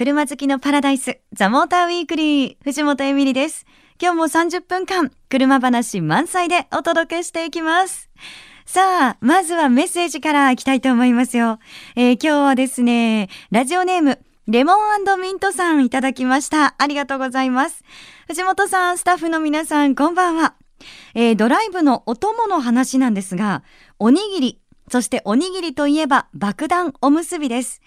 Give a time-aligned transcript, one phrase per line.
[0.00, 3.66] 車好きのパラダイス、ザ・モーターウィークリー、藤本エミリです。
[4.00, 8.08] 今日も30分間、車話満載でお届けしていきます。
[8.64, 11.58] さあ、まずはメッセージからいきたいと思いますよ。
[11.96, 16.76] えー、今日はですね、ラジオネーム、レモンミントさんいただきました。
[16.78, 17.84] ありがとうございます。
[18.26, 20.54] 藤本さん、スタッフの皆さん、こんばんは。
[21.14, 23.64] えー、ドライブのお供の話なんですが、
[23.98, 24.60] おにぎり、
[24.90, 27.82] そしておにぎりといえば爆弾おむすびです。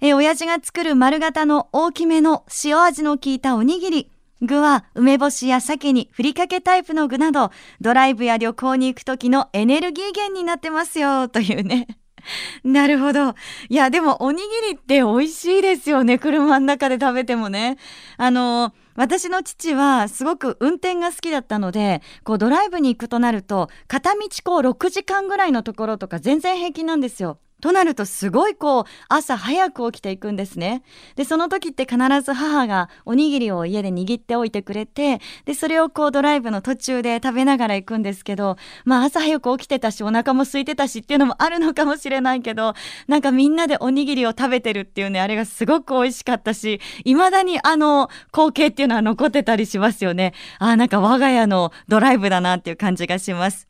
[0.00, 4.10] えー、親父が作る丸型の大きめの塩味の効いたおにぎり。
[4.42, 7.50] 具は梅干しや鮭にふりかけタイプの具など、
[7.80, 11.86] ドライブや旅行に行く時のエネルギー源になってますよ、というね。
[12.64, 13.34] なるほど。
[13.68, 16.18] いや、でもおにぎりって美味しいですよね。
[16.18, 17.76] 車の中で食べてもね。
[18.16, 27.38] あの、私の父はすごく運転が好きだったので、こうドライブに行くとなると、片道こう6時間ぐらいのところとか全然平気なんですよ。
[27.60, 30.82] となるとすごいこう朝早く起きていくんですね。
[31.16, 42.74] で、その時って必ず母がおにぎりを家で握っておいてくれて、で、それをこうドライブの途中で食べながら行くんですけど、まあ朝早く起きてたしお腹も空いてたしっていうのもあるのかもしれないけど、
[43.06, 50.32] なんかみんなでおにぎりを食べてるっていうね、あれがすごく美味しかったし、未だにあの光景っていうのは残ってたりしますよね。
[50.58, 53.68] ああ、なんか我が家のドライブだなっていう感じがします。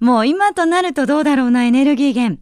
[0.00, 2.40] もう今となるとどうだろうなエネルギー源。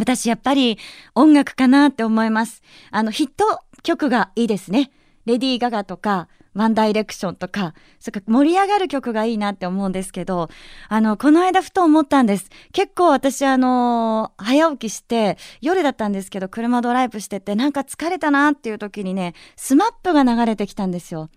[0.00, 0.78] 私やっぱり
[1.14, 2.62] 音楽かなって思います。
[2.90, 4.90] あのヒット曲がいいですね。
[5.26, 10.48] レディー・ガガとか、ワンダイレクションとか、それか盛り上がる曲がいいなって思うんですけど、
[10.88, 12.48] あの、この間ふと思ったんです。
[12.72, 21.28] 結構私あの、早起きして、夜だったんですけど、車ドライブしてて、なんか疲れたなっていう時にね、スマップが流れてきたんですよ。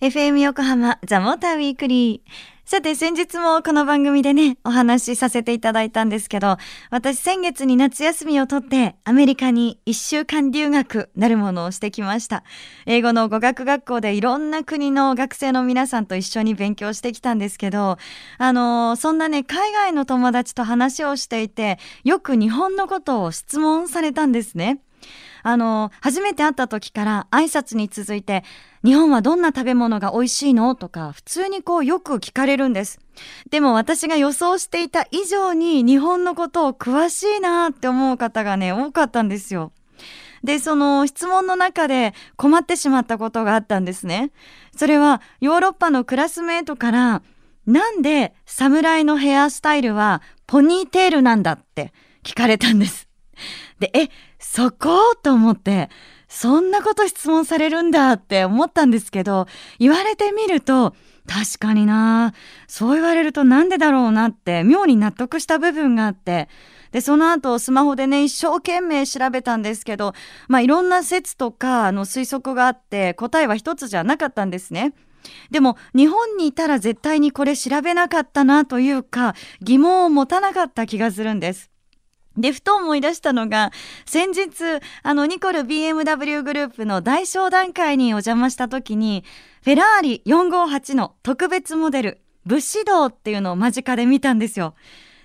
[0.00, 2.55] FM 横浜ザモーターウィークリー。
[2.68, 6.56] さて、先日もこの番組でね、お話しさせていただいたんですけど、
[6.90, 12.42] 私先月に夏休みを取ってアメリカに1週間留学なるものをしてきました。
[12.84, 17.98] 英語の語学学校でいろんな国の学生の皆さんと一緒に勉強してきたんですけど、
[18.36, 24.80] あの、そんなね、海外の友達と話をしていて、よく日本のことを質問されたんですね。
[25.42, 28.44] あの、初めて会った時から挨拶に続いて、
[28.84, 30.74] 日本はどんな食べ物が美味しいの？
[30.74, 33.00] とか、普通にこうよく聞かれるんです。
[33.50, 39.72] でも私が予想していた以上に日本のことを詳しいなって思う方がね、多かったんですよ。
[40.44, 44.30] で、その質問の中で困ってしまったことがあったんですね。
[44.76, 47.22] それはヨーロッパのクラスメートから、
[47.66, 53.08] なんで侍のヘアスタイルはポニーテールなんだって聞かれたんです。
[53.78, 55.14] で、え、そこ？
[55.22, 55.90] と思って、
[56.28, 59.46] そんなこと質問されるんだって思ったんですけど、
[59.78, 60.94] 言われてみると、
[61.28, 62.34] 確かにな
[62.68, 66.48] そう言われるとなんでだろうなって妙に納得した部分があって、
[66.92, 70.14] で、その後スマホでね、一生懸命調べたんですけど、
[70.48, 74.94] まあいろんな説とかあの推測があって答えは一つじゃなかったんですね。
[75.50, 81.70] でも日本にいたら絶対にこれ調べなかったなというか疑問を持たなかった気がするんです。
[82.36, 83.72] で、ふと思い出したのが、
[84.04, 89.24] 先日、あの、ニコル BMW グループの大商談会にお邪魔した時に、
[89.62, 94.74] フェラーリ458の特別モデル、武士道っていうのを間近で見たんですよ。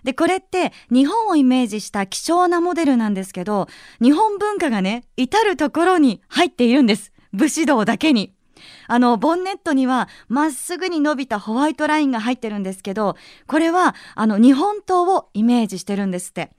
[0.04, 3.68] で、これって日本をイメージした希少なモデルなんですけど、
[4.02, 7.12] 日本文化がね、至るところに入っているんです。
[7.34, 8.34] 武士道だけに。
[8.88, 13.16] あの、ボンネットにはまっすぐに伸びたホワイトラインが入ってるんですけど、
[13.48, 16.52] これはあの日本刀をイメージしてるんですって。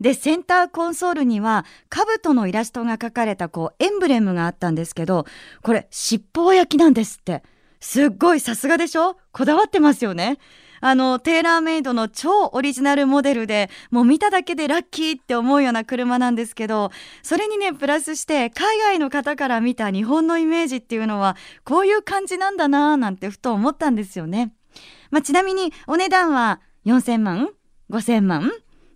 [0.00, 5.26] で、センターコンソールには、兜のイラストが描かれた、こう、エンブレムがあったんですけど、
[5.62, 7.42] これ、七宝焼きなんですって。
[7.80, 9.16] すっごいさすがでしょ？
[9.32, 10.38] こだわってますよね。
[10.82, 16.90] あの、テーラーメイドの超オリジナルモデルで、もう見ただけでラッキーって思うような車なんですけど、
[17.22, 24.54] それにね、プラスして、海外の方から見た日本のイメージっていうのは、こういう感じなんだなぁなんてふと思ったんですよね。
[25.10, 27.50] まあ、ちなみに、お値段は4000万
[27.90, 28.50] ?5000 万？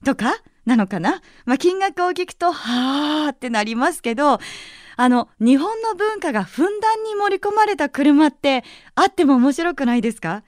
[0.05, 0.35] とか
[0.67, 1.21] なのかな？
[1.45, 4.39] まあ、金額を聞くと、はあってなりますけど、
[4.97, 8.65] あの、日本の文化がふんだんに盛り込まれた車って
[8.95, 10.43] あっても面白くないですか？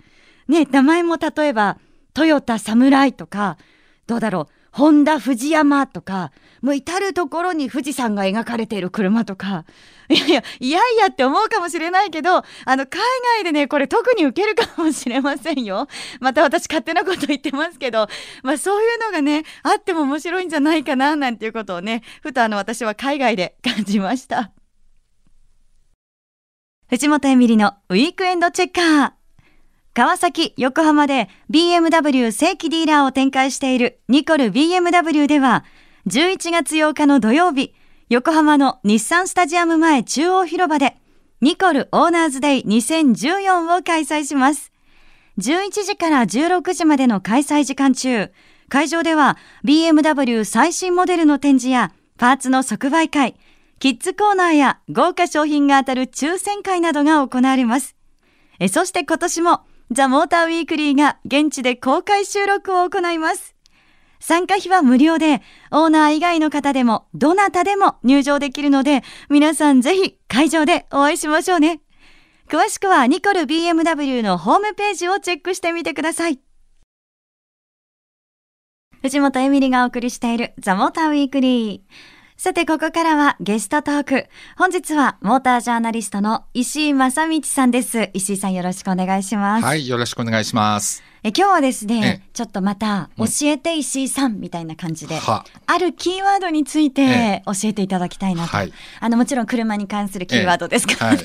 [0.49, 1.79] ね、名前も例えば、
[2.15, 3.59] トヨタサムライとか、
[4.07, 9.65] どうだろう、ホンダ富士山とか、もう至るところに富士山が描かれている車とか、
[10.11, 13.01] いやいや、いやいやって思うかもしれないけど、あの、海
[13.37, 15.89] 外でね、これ特に受けるかもしれませんよ。
[16.21, 18.07] また私勝手なこと言ってますけど、
[18.43, 24.53] まあそういうのがね、あっても面白いんじゃないかな、なんていうことをね、ふとあの、私は海外で感じました。
[26.89, 29.26] 藤本エミリのウィークエンドチェッカー。
[29.97, 35.65] 川崎、横浜で BMW 正規ディーラーを展開しているニコル BMW では、
[36.07, 37.73] 11月8日の土曜日、
[38.11, 40.99] 横浜の日産スタジアム前中央広場で、
[41.41, 44.71] ニコルオーナーズデイ2014を開催します。
[45.39, 48.31] 11時から16時までの開催時間中、
[48.69, 53.35] 会場では BMW 最新モデルの展示やパーツの即売会、
[53.79, 57.97] キッズコーナーや豪華商品が当たる抽選会などが行われます。
[58.59, 63.55] えそして今年もザ・モーターウィークリーが現地で公開収録を行います。
[64.19, 71.81] 参加費は無料で、オーナー以外の方でも、どなたでも入場できるので、皆さんぜひ会場でお会いしましょうね。
[72.49, 76.41] 詳しくはニコル BMW のホームページをチェックしてみてください。
[79.03, 81.81] 藤本エミリがお送りしているザ・モーターウィークリー。
[82.39, 84.27] さて、ここからはゲストトーク。
[84.59, 88.11] 本日はモータージャーナリストの石井正道さんです。
[88.13, 89.65] 石井さんよろしくお願いします。
[89.65, 91.03] はい、よろしくお願いします。
[91.23, 98.57] え今日はですね、ちょっとまた教えて石井さんみたいな感じで、うん、あるキーワードについて教えていただきたいなと。
[98.57, 101.25] はい、あのもちろん車に関するキーワードですからね。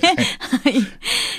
[0.63, 0.75] はい、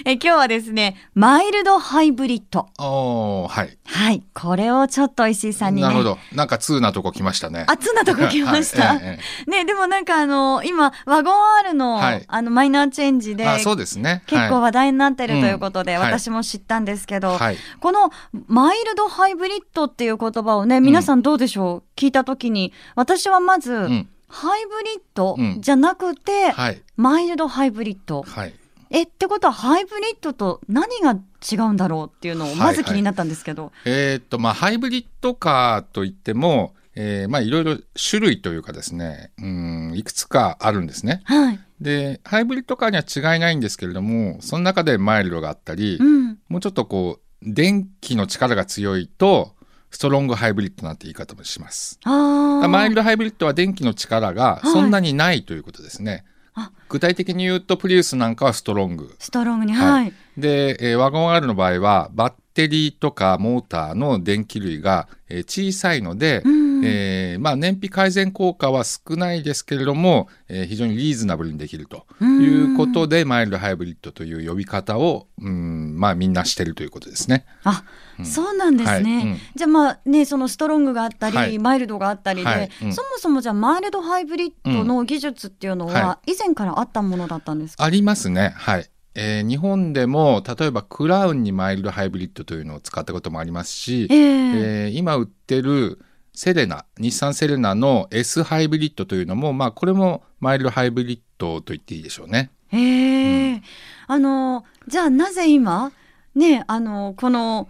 [0.04, 2.68] え今日はですね、マイルドハイブリッド。
[2.78, 3.78] おはい。
[3.84, 4.22] はい。
[4.34, 6.18] これをちょっと石井さんに、ね、なるほど。
[6.32, 7.64] なんか通なとこ来ましたね。
[7.68, 8.94] あ、通なとこ来ました。
[8.94, 9.18] はい、
[9.50, 14.22] ね、でもなんかあの、今、ワゴン R の、はい、あの、マイナーチェンジで、そうですね。
[14.26, 17.38] 結構話題になってるということで、私も知ったんですけど、
[17.80, 18.12] この
[18.48, 28.22] マイルドハイブリッドっていう言葉をね、皆さんどうでしょう、うん、聞いたときに、私はまず、うん、ハイブリッドじゃなくて、はい、マイルドハイブリッド。
[28.22, 28.54] はい、
[28.90, 31.18] え、ってことはハイブリッドと何が
[31.50, 33.64] 違うんだろうっていうのをまず気になったんですけど。
[33.64, 41.22] はいはい、えー、っと、まあ、ハイブリッドカーといっても、えー、まあいろいろ種類というかですね、うん、いくつかあるんですね。
[41.24, 41.60] はい。
[41.80, 49.54] で、ハイブリッドカーには違いないんですけれども、その中でマイルドがあったり、うん、もうちょっとこう、電気の力が強いと
[49.90, 51.98] ストロングハイブリッドなんて言い方もします。
[52.04, 56.24] マイルドハイブリッドは電気の力がそんなにないということですね。
[56.54, 59.14] はい、具体的に言うとプリウスなんかはストロング。
[59.18, 60.12] ストロングに、はい。
[60.36, 66.62] で、えー、ワゴン R の場合はバッテリーとかモーターの電気類が、えー、小さいので、うん。
[66.84, 77.46] えーまあ、燃費改善効果は少ないですけれども、えー、非常にリーズナブルにできるということでマイルドハイブリッドという呼び方を、うんまあ、みんなしてるということですね。
[77.62, 77.84] あ、
[78.18, 79.14] うん、そうなんですね。
[79.14, 79.26] はい。
[79.26, 82.70] うん、じゃあまあねそのストロングがあったり、はい、マイルドがあったりで、はい。
[82.82, 88.54] うん、そもそもじゃあマイルドハイブリッドの技術っていうのは、以前からあったものだったんですか、ありますね。
[88.56, 88.90] はい。
[89.14, 96.00] えー、日本でも例えばクラウンにマイルドハイブリッドというのを使ったこともありますし、えー、えー、今売ってる
[96.34, 102.50] セレナ日産セレナの S ハイブリッドというのも、まあ、これもマイルドハイブリッドと言っていいでしょうね。
[102.68, 103.62] へえ、うん、
[104.06, 105.92] あのじゃあなぜ今
[106.34, 107.68] ねあのこの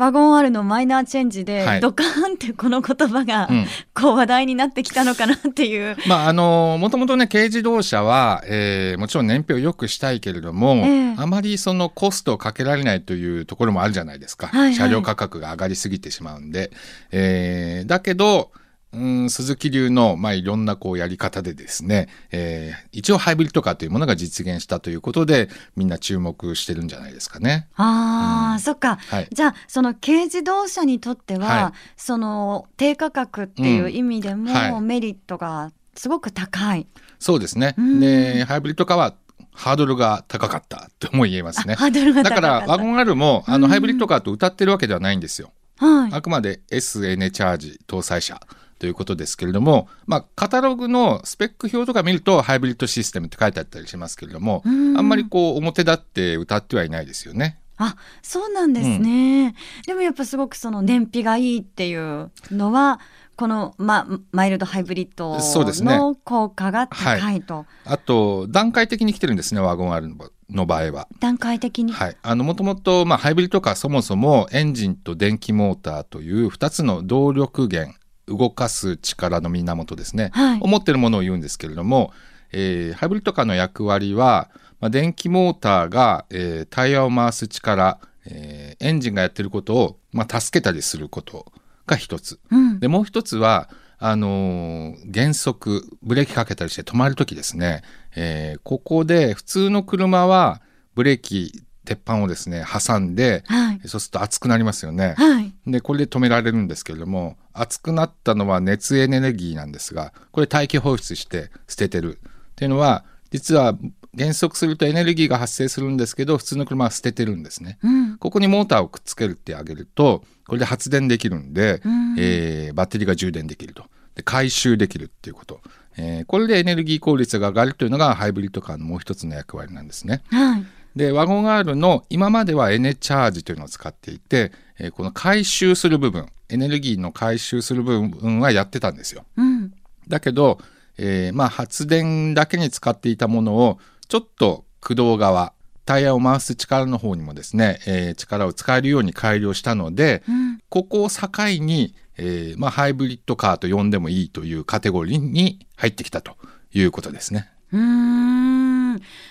[0.00, 5.94] ワゴン R のマイナーチェンジで、はい、ドカーンってこの言葉が、うん、こう話題になってきたのかなっていう。
[6.08, 16.70] まああのもともとね軽自動車は、えー、もちろん燃費を良くしたいけれども、えー、あまりそのコストをかけられないというところもあるじゃないですか、はいはい、車両価格が上がりすぎてしまうんで、
[17.12, 18.52] えー、だけど
[18.92, 27.68] うん鈴木流の、まあ、いろんなこうやり方でですね、えー、一応ハイブリッドカーというものが実現したということでみんな注目してるんじゃないですかね。
[27.76, 36.86] ああ、うん、そっか、はい、じゃあその軽自動車にとっては、はい、その低価格っていう意味でも、うんはい、メリットがすごく高い。
[37.20, 37.76] そうですね。
[37.78, 39.14] でハイブリッドカーは
[39.52, 41.76] ハードルが高かったとも言えますね。
[41.76, 45.52] だからワゴン R もあのハイブリッドカーと歌ってるわけではないんですよ。
[45.76, 48.40] はい、あくまで SN チャージ搭載車
[48.80, 57.60] ということですけれども、まあ、カタログのスペック表とか見るとハイブリッドシステムって書いてあったりしますけれども、あんまりこう表立って歌ってはいないですよね。
[57.76, 59.54] あそうなんですね、うん、
[59.86, 63.00] でもやっぱすごくその燃費がいいっていうのは
[63.36, 70.10] この、ま、マイルドハイブリッドの効果が高いと、ねはい、あと段階的に来てるんですねワゴン R
[70.50, 71.08] の場合は。
[71.20, 71.92] 段階的に？
[71.92, 72.16] はい。
[72.20, 77.94] あのもともと、まあ、ハイブリッドカーそもそもエンジンと電気モーターという2つの動力源
[78.30, 82.12] 動かす力の源ですね、はい、思ってるものを言うんですけれども、
[82.52, 91.46] えー、ハイブリッドカーの役割は、まあ、電気モーターが、えー、タイヤを回す力、えー、エンジンがやってることをまあ、助けたりすること
[91.86, 92.40] が一つ。
[92.50, 93.68] うん、でもう一つは
[93.98, 97.82] あのー、減速ブレーキかけたりして止まる時ですね、
[98.16, 100.62] えー、ここで普通の車は
[100.94, 112.18] ブレーキ鉄板をですね挟んで、はい、そうすると熱くなりますよね、はい、でこれで止められるんですけれども熱くなったのは熱エネルギーなんですがこれ大気放出して捨ててる。
[112.20, 113.74] っていうのは実は
[114.12, 123.84] 減速するとエネルギーが発生するんですけど普通の車は捨ててるんですね、うん、ここにモーターをくっつけるってあげるとこれで発電できるんで、うん、えー、バッテリーが充電できると。
[124.16, 125.60] で回収できるっていうこと、
[125.96, 130.66] えー、これでエネルギー効率が上がるというのがハイブリッドカーのもう一つの役割なんですね、はい、
[130.96, 139.72] でワゴン R の今まではエネチャージというのを使っていて、えー、この回収する部分エネルギーの回収する部分はやってたんですよ、うん、
[140.08, 140.58] だけど
[141.02, 143.78] えー、まあ発電だけに使っていたものを
[144.08, 145.54] ちょっと駆動側
[145.86, 151.26] タイヤを回す力の方にもですね、えー、力を使えるように改良したので、うん、ここを境
[151.64, 156.36] に、えー、まあ、ハイブリッドカーと呼んでもいいというカテゴリーに入ってきたと
[156.72, 157.50] いうことですね。
[157.72, 158.39] うん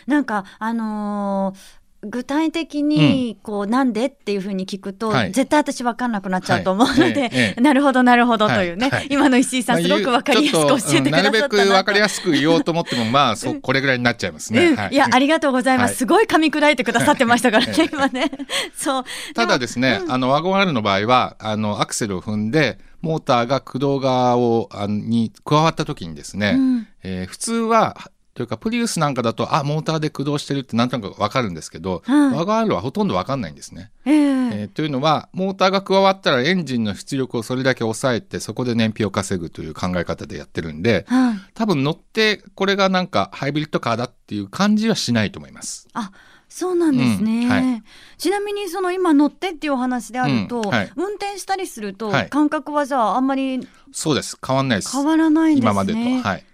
[0.08, 18.32] なんかあのー具体的にこう、なんでっていうふうに聞くと、はい、絶対私分かんなくなっちゃうと思うので、 なるほどなるほどというね、はい、今の石井さんすごく分かりやすく教えてくださった、なるべく分かりやすく言おうと思ってもまあ そこれぐらいになっちゃいますね、い、やありがとうございます、すごい噛み砕いてくださってましたからね今ね。
[18.76, 19.04] そう。
[19.34, 33.92] ただですね、うん、あのワゴン R の場合はあのアクセルを踏んでモーターが駆動側をあに加わった時にですね、うん、えー、普通はというかプリウスなんかだとあモーターで駆動してるってなんとなく分かるんですけど、はい、ワゴン R はほとんど分かんないんですね。
[34.06, 45.90] えー、えー、というのはモーターが加わったらエンジンの出力をそれだけ抑えてそこで燃費を稼ぐという考え方でやってるんで、はい、多分乗ってこれがなんかハイブリッドカーだっていう感じはしないと思います。
[45.92, 46.14] あ
[46.48, 47.84] そうなんですね、うんはい、
[48.18, 54.38] ちなみにその今乗ってっていうお話であると、うんはい、運転したりすると感覚はじゃああんまりそうです。
[54.46, 54.96] 変わんないです。
[54.96, 55.72] 変わらないんですね。
[55.72, 56.00] 今までと。
[56.00, 56.49] はい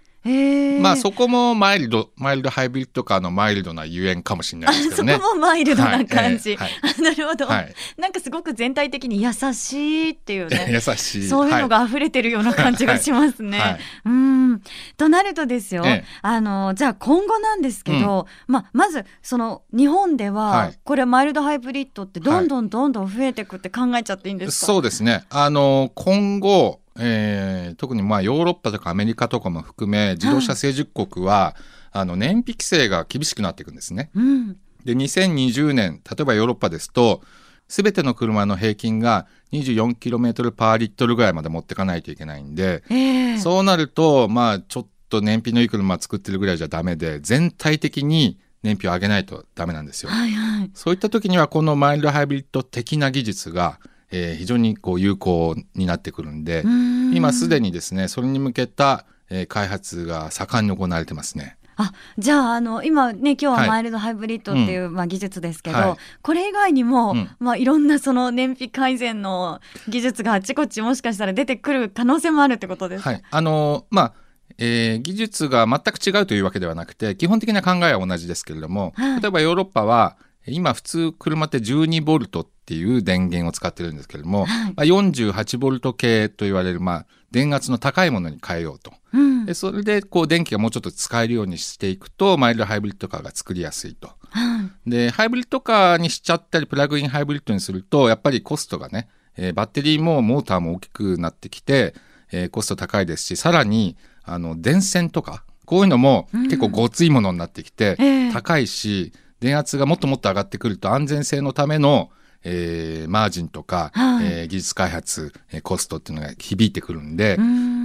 [0.80, 5.14] まあそこもマイルドマイルドハイブリッドカーのマイルドなゆえんかもしれないですけどね。
[5.14, 6.56] そこもマイルドな感じ。
[6.56, 10.68] はいえーはい、なるほど、はい、なんかすごく全体的に優しいっていうね。
[10.72, 11.28] 優しい。
[11.28, 13.78] そういうのが溢れてるような感じがしますね。
[14.04, 14.62] うん
[14.96, 24.66] となるとですよ、えー、あのじゃあ今後なんですけど、うん、まあまずその日本では、これマイルドハイブリッドってどんどんどんどん増えていくって考えちゃっていいんですか？
[24.66, 25.24] そうですね。
[25.30, 31.56] あの今後えー、特にまあヨーロッパとかアメリカとかも含め自動車成熟国は、
[31.92, 34.10] あの燃費規制が厳しくなっていくんですね。
[34.14, 37.22] うん、で2020年例えばヨーロッパですと
[37.68, 50.10] 全ての車の平均が 24km パーリットルぐらいまで持っていかないといけないんで、えー、そうなるとまあちょっと燃費のいい車作ってるぐらいじゃダメで全体的に燃費を上げないとダメなんですよ。
[50.10, 53.78] はいはい、そういった時にはこのマイルドハイブリッド的な技術が
[54.10, 56.64] えー、非常にこう有効になってくるんで
[57.12, 61.56] 今すでにですねそれに向けた、えー、開発が盛んに行われてますね。
[61.78, 74.12] あじゃああの今ね今日はマイルドハイブリッドっていう、はい、まあ、技術ですけど、はい、これ以外にも、うん、まあ、いろんなその燃費改善の技術があちこちもしかしたら出てくる可能性もあるってことですか、はい、あのまあ
[74.58, 80.16] えー、技術が全く違うというわけではなくて基本的な考えは同じですけれども、例えばヨーロッパは
[80.48, 88.92] 今普通車って12ボルトっていう電源を使ってるんですけれども、はい、まあ、48ボルト系と言われる、まあ、電圧の高いものに変えようと。
[89.12, 94.10] うん、でそれでこう電気がもうちょっと使えるようにしていくとマイルドハイブリッドカーが作りやすいと。
[94.30, 101.94] はい、でハイブリッドカーにしちゃったりプラグインハイブリッドにするとやっぱりコストがね、えー、バッテリーもモーターも大きくなってきて、
[102.32, 107.98] えー、コスト高いですしさらにあの電線とかこういうのも結構ごついものになってきて、
[108.32, 112.10] 高いし、電圧がもっともっと上がってくると安全性のための
[112.48, 117.38] えー、マージンとか、はい、えー、技術開発、えー、コストっていうのが響いてくるんで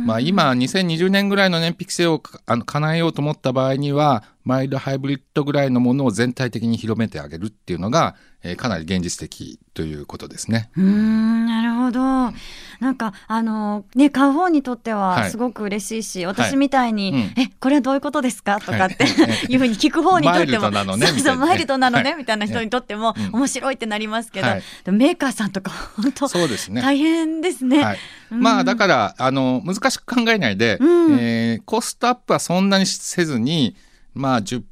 [0.06, 10.72] まあ、今2020年ぐらいの燃費規制をあの叶えようと思った場合にはマイルドハイブリッドぐらいのものを全体的に広めてあげるっていうのが、えー、かなり現実的ということですね。
[10.76, 12.02] うんなるほど。
[12.80, 18.60] なんかあのね買う方にとってはすごく嬉しいし、はい、私みたいに、はい、えこれはどういうことですか？
[18.60, 24.48] とかって、はい、 いうふうに聞く方にとってもマイルドなのねそうそうマイルドなのね、みたいな人にとっても面白いってなりますけど、
[24.92, 26.82] メーカーさんとか本当そうですね。
[26.82, 28.00] 大変ですね。
[28.32, 33.76] まあだからあの難しく考えないで、うん、えー、コストアップはそんなにせずに
[34.14, 34.64] まあ10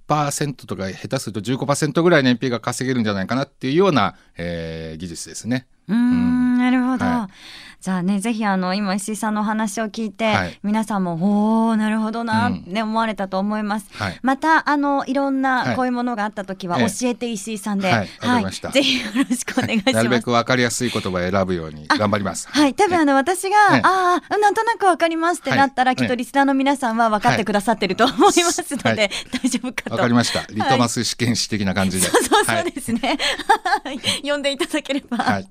[0.67, 5.67] とか下手すると15%ぐらい燃費が稼げるんじゃないかなっていうような、えー、技術ですね。
[5.87, 7.33] うんなるほど、はい。
[7.81, 15.89] じゃあねぜひあの今石井さんのお話を聞いて、はい、皆さんもおおなるほどなって思われたと思います、うんはい、またあのいろんなこうい。
[15.89, 22.47] うものがあった時は教えて石井さんで、はい、はい、ぜひよろしくお願いします、なるべくわかりやすい言葉を選ぶように頑張ります。
[22.47, 22.73] はい。
[22.73, 29.09] 多分あの私が、ああなんとなくわかりますってなったら、きっとリスナーの皆さんは分かってくださってると思いますので、
[29.41, 30.45] 大丈夫かとわかりました。
[30.49, 33.17] リトマス試験紙的な感じで、そうそうそうですね、
[34.21, 35.17] 読んでいただければ。
[35.17, 35.47] はい、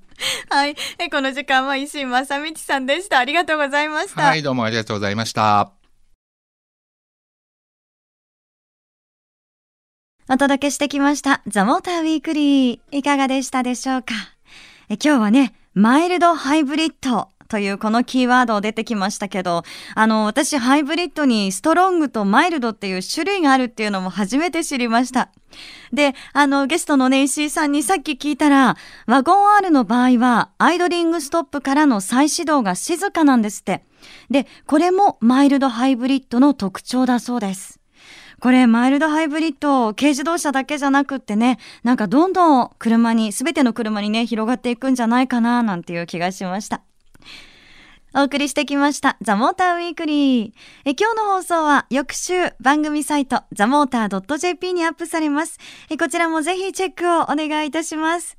[0.50, 0.76] はい、
[1.10, 3.18] この時間は石井正道さんでした。
[3.18, 4.22] ありがとうございました。
[4.22, 5.72] はいどうもありがとうございました。
[10.30, 12.80] お届けしてきました、ザ・モーター・ウィークリー。
[12.90, 14.14] いかがでしたでしょうか？
[14.90, 19.62] え今日はね、マイルド・ハイブリッドというこのキーワード出てきましたけど、
[19.94, 25.30] あの、私ハイブリッドにストロングとマイルドっていう種類があるっていうのも初めて知りました。
[25.92, 28.76] で、あの、ゲストのね、石井さんにさっき聞いたら、
[29.06, 33.82] ワゴン R の場合は、アイドリングストップからの再始動が静かなんですって。
[34.30, 37.80] で、これもマイルドハイブリッドの特徴だそうです。
[38.40, 46.82] これ、マイルドハイブリッド、軽自動車だけじゃなくってね、なんかどんどん車に、すべての車にね、広がっていくんじゃないかな、なんていう気がしました。
[48.18, 50.52] お送りしてきました、ザ・モーターウィークリー。
[50.84, 55.56] え今日の放送は翌週番組サイト、ザ・モーター .jp にアップされます。
[55.88, 58.36] えこちらもぜひチェックをお願いいたします。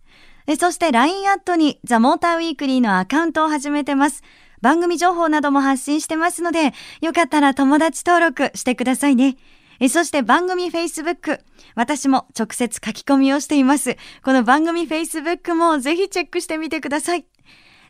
[0.48, 4.22] えそして LINE アットにザ・モーターウィークリーのアカウントを始めてます。
[4.62, 9.38] 番組情報なども発信してますので、よかったら友達登録してくださいね。
[9.80, 11.40] えそして番組 Facebook、
[11.76, 13.96] 私も直接書き込みをしています。
[14.26, 17.26] この番組 Facebook もぜひチェックしてみてください。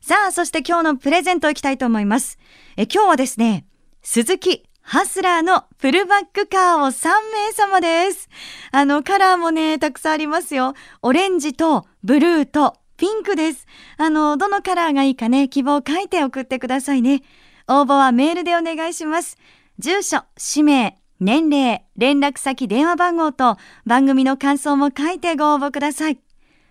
[0.02, 2.38] さあ、そして今日のプレゼントいきたいと思います。
[2.78, 3.66] え今日はですね、
[4.02, 8.28] 鈴木ハスラーのフルバックカーを3名様です。
[8.72, 10.74] あの、カラーもね、たくさんありますよ。
[11.02, 13.68] オレンジとブルーとピンクです。
[13.98, 17.22] あの、どのカラーがいいかね、希望を書いて送ってくださいね。
[17.68, 19.38] 応募はメールでお願いします。
[19.78, 26.20] 住所、氏名、年齢、連絡先、電話番号と番組の感想も書いてご応募ください。